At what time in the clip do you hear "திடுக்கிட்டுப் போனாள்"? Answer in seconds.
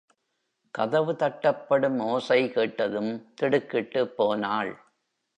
3.33-4.71